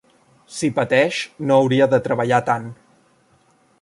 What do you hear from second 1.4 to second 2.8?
no hauria de treballar tant.